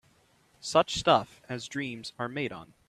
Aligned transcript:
Such 0.61 0.95
stuff 0.95 1.43
as 1.47 1.67
dreams 1.67 2.11
are 2.17 2.27
made 2.27 2.51
on 2.51 2.73